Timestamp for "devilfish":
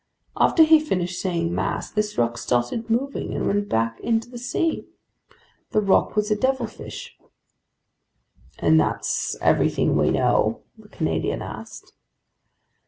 6.35-7.15